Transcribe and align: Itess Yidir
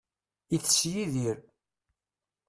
Itess 0.55 0.79
Yidir 0.91 1.37